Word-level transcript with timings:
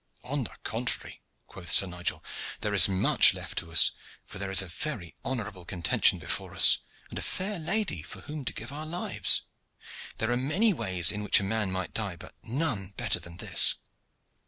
"On 0.23 0.45
the 0.45 0.55
contrary," 0.63 1.21
quoth 1.45 1.69
Sir 1.71 1.85
Nigel, 1.85 2.23
"there 2.61 2.73
is 2.73 2.89
much 2.89 3.35
left 3.35 3.59
to 3.59 3.71
us, 3.71 3.91
for 4.25 4.39
there 4.39 4.49
is 4.49 4.63
a 4.63 4.67
very 4.67 5.13
honorable 5.23 5.63
contention 5.63 6.17
before 6.17 6.55
us, 6.55 6.79
and 7.11 7.19
a 7.19 7.21
fair 7.21 7.59
lady 7.59 8.01
for 8.01 8.21
whom 8.21 8.43
to 8.45 8.51
give 8.53 8.71
our 8.71 8.87
lives. 8.87 9.43
There 10.17 10.31
are 10.31 10.37
many 10.37 10.73
ways 10.73 11.11
in 11.11 11.21
which 11.21 11.39
a 11.39 11.43
man 11.43 11.71
might 11.71 11.93
die, 11.93 12.15
but 12.15 12.33
none 12.41 12.93
better 12.97 13.19
than 13.19 13.37
this." 13.37 13.75